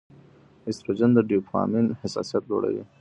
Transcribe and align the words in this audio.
ایسټروجن 0.67 1.09
د 1.15 1.19
ډوپامین 1.29 1.85
حساسیت 2.01 2.43
لوړوي. 2.47 2.83